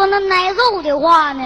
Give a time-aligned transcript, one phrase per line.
[0.00, 1.44] 说那挨揍的话呢？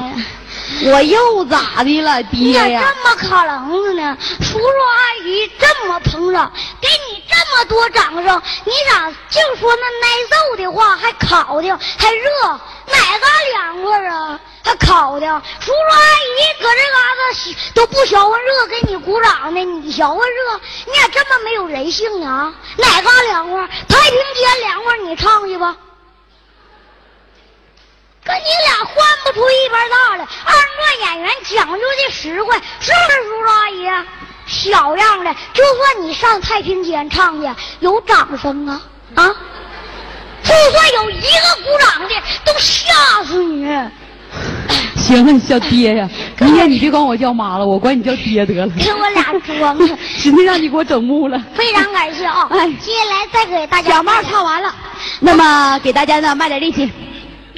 [0.84, 2.62] 我又咋的了，你咋？
[2.69, 4.17] 这么卡棱子呢？
[4.41, 12.30] 叔叔阿姨这么捧场，给你这么多掌声，你咋净说那挨揍的话，还烤的，还热，
[12.87, 14.39] 哪嘎凉快啊？
[14.62, 15.27] 还烤的，
[15.59, 22.29] 叔叔阿姨搁这嘎达都不消化热，给你鼓掌呢，你消化热，你咋这么没有人性呢？
[22.29, 22.55] 啊？
[22.79, 23.66] 哪嘎凉快？
[23.89, 25.77] 太平间凉快，你唱去吧。
[28.24, 30.27] 跟你俩换不出一般大来。
[30.45, 34.06] 二人转演员讲究的实惠，是不是叔叔阿姨？
[34.46, 37.48] 小样的，就算你上太平间唱去，
[37.80, 38.80] 有掌声啊
[39.15, 39.29] 啊！
[40.42, 42.92] 就算有一个鼓掌的，都吓
[43.24, 43.66] 死你。
[44.96, 46.09] 行了，小爹呀，
[46.41, 48.73] 明天你别管我叫妈了，我管你叫爹得了。
[48.79, 51.38] 给我俩装的， 今天让你给我整木了。
[51.54, 52.46] 非常感谢啊！
[52.51, 54.74] 哎接下来再给大家小帽唱完了，
[55.20, 56.90] 那么给大家呢卖点力气。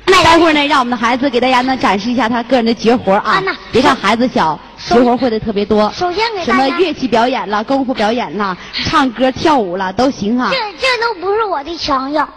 [0.07, 3.43] 待会儿呢，让我们的孩子给大家呢展示一下他个人的绝活啊啊！
[3.73, 5.91] 别看孩子小，绝活会的特别多。
[5.95, 10.57] 首先给什，么乐器表演了、功夫表演了、 唱歌跳舞了都行啊这。
[10.79, 12.29] 这都不是我的强项。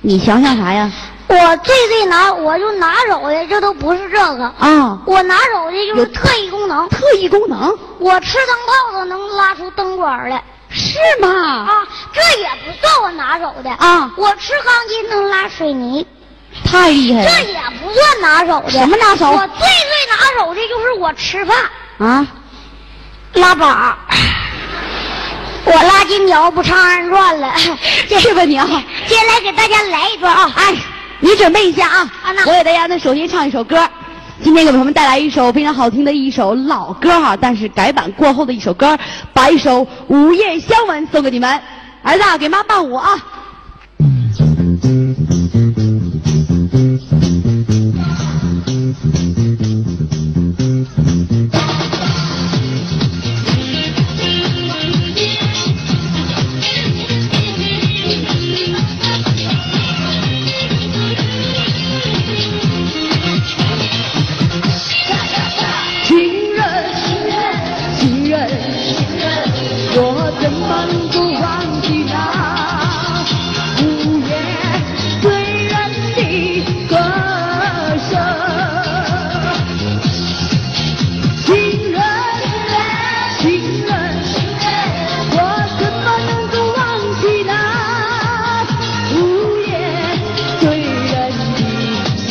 [0.00, 0.90] 你强项啥呀？
[1.28, 4.44] 我最最拿，我就拿手的，这都不是这个。
[4.58, 6.88] 啊，我拿手的就有是特异功能。
[6.88, 11.28] 特异功能我吃灯泡子能拉出灯管来是吗？
[11.28, 11.70] 啊，
[12.12, 16.06] 这也不算我拿手的啊我吃钢筋能拉水泥，
[16.72, 18.70] 太厉害了这也不算拿手的。
[18.70, 21.56] 什么拿手我最最拿手的就是我吃饭
[21.98, 22.26] 啊！
[23.34, 23.94] 拉粑。
[25.64, 27.54] 我拉金条不唱二人转了，
[28.08, 28.66] 这 是吧你啊？
[29.06, 30.50] 接下来给大家来一段啊！
[30.56, 30.74] 哎，
[31.20, 31.98] 你准备一下啊！
[32.24, 33.88] 啊那我给大家呢，首先唱一首歌。
[34.42, 38.98] 今天给朋友们带来一首非常好听的一首老歌哈、但是改版过后的一首歌，
[39.32, 41.60] 把一首《午夜香吻》送给你们。
[42.02, 43.16] 儿子啊，给妈伴舞啊！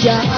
[0.04, 0.31] 的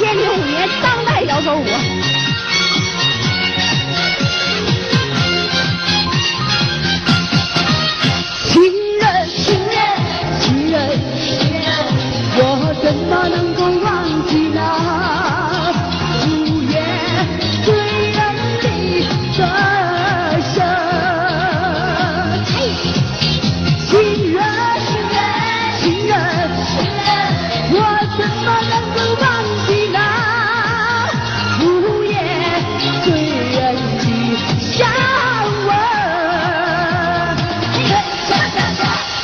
[0.00, 1.64] 千零五年当代摇手舞。
[8.46, 8.62] 情
[8.98, 9.76] 人，情人，
[10.40, 11.68] 情人，情人，
[12.38, 13.49] 我怎么能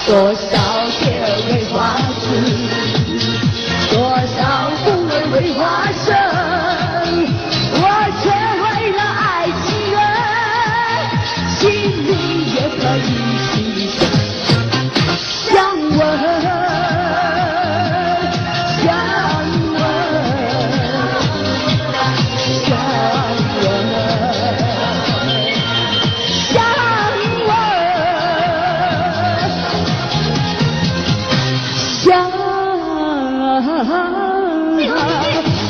[0.06, 0.65] 多少？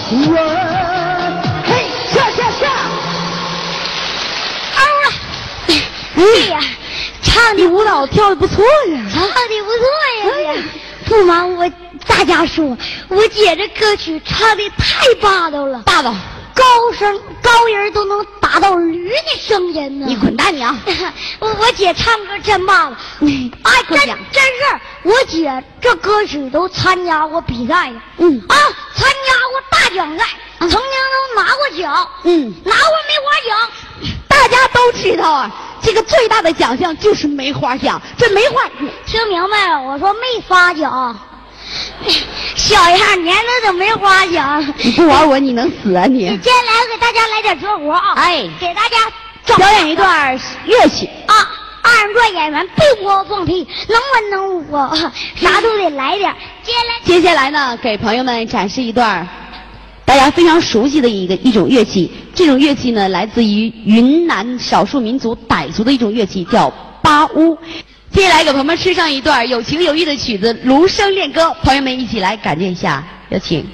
[0.08, 0.14] 我
[1.66, 2.70] 嘿，下下下，
[4.76, 5.06] 嗷了！
[6.14, 6.60] 哎呀，
[7.22, 9.02] 唱的舞蹈跳的不错呀。
[9.12, 9.82] 唱的不错
[10.22, 10.62] 呀，姐。
[11.06, 11.68] 不瞒我
[12.06, 16.14] 大家说，我姐这歌曲唱的太霸道了，霸道，
[16.54, 16.64] 高
[16.96, 18.24] 声高音都能
[19.88, 20.76] 你滚蛋你啊！
[21.40, 22.96] 我我姐唱歌真霸道，
[23.62, 27.94] 哎，真真是，我姐这歌曲都参加过比赛呀。
[28.18, 28.56] 嗯啊，
[28.94, 30.24] 参加过大奖赛，
[30.60, 32.08] 曾经都拿过奖。
[32.24, 33.70] 嗯拿过梅花奖。
[34.28, 35.50] 大家都知道啊，
[35.82, 38.00] 这个最大的奖项就是梅花奖。
[38.18, 38.62] 这梅花，
[39.06, 39.82] 听明白了？
[39.82, 41.18] 我说没发奖，
[42.54, 44.74] 小样年那都梅花奖。
[44.78, 46.28] 你不玩我，你能死啊你！
[46.28, 48.12] 你接下来给大家来点绝活啊！
[48.16, 48.96] 哎给大家
[49.54, 51.08] 表演一段乐曲。
[51.26, 51.34] 啊！
[51.88, 56.34] 二人转演员不光放屁，能文能武啊，啥都得来点。
[56.64, 59.24] 接下来接下来呢，给朋友们展示一段
[60.04, 62.12] 大家非常熟悉的一个一种乐器。
[62.34, 66.68] 这种乐器呢，来自于云南少数民族傣族的一种乐器，叫
[67.00, 67.56] 巴乌。
[68.10, 73.64] 接下来给朋友们吃上一段有情有义的曲子《芦笙恋歌》，朋友们一起来感觉一下，有请。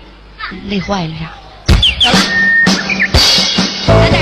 [0.68, 1.32] 累坏了呀！
[3.86, 4.21] 走了，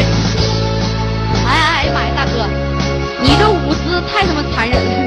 [4.06, 4.99] 太他妈残忍了！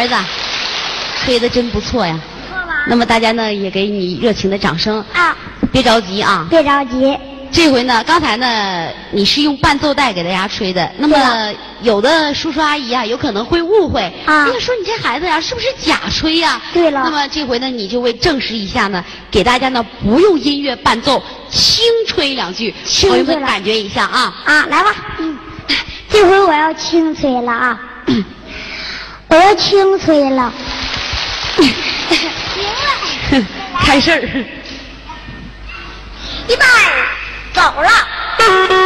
[0.00, 0.14] 儿子，
[1.22, 2.18] 吹的真不错呀。
[2.48, 2.84] 错吧？
[2.88, 5.36] 那么大家呢也给你热情的掌声，啊，
[5.70, 6.46] 别着急啊。
[6.48, 7.14] 别着急，
[7.52, 11.52] 这回呢，刚才呢你是用伴奏带给大家吹的，那么
[11.82, 14.44] 有的叔叔阿姨啊有可能会误会，啊。
[14.44, 17.02] 哎呀说你这孩子呀、是不是假吹呀、对了。
[17.04, 24.34] 那么这回呢你就为证实一下呢，给大家呢不用音乐伴奏，轻吹两句，轻吹了朋友们感觉一下啊。
[24.46, 25.36] 啊，来吧，嗯，
[26.08, 27.80] 这回我要轻吹了啊，
[29.30, 30.52] 我要轻吹了，
[31.56, 32.64] 行
[33.38, 33.46] 了，
[33.80, 34.20] 开事儿。
[36.48, 36.64] 一百
[37.52, 38.79] 走了。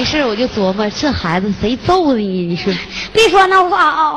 [0.00, 2.46] 没事我就琢磨，这孩子谁揍的你？
[2.46, 2.72] 你说，
[3.12, 4.14] 别说那话啊、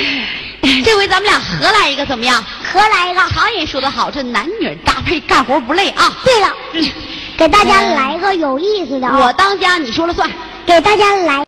[0.82, 2.42] 这回咱们俩合来一个怎么样？
[2.72, 3.20] 合来一个。
[3.28, 6.10] 常言说得好，这男女搭配，干活不累啊。
[6.24, 6.48] 对了，
[7.36, 10.26] 给大家来个有意思的啊，我当家，你说了算。
[10.64, 11.44] 给大家来。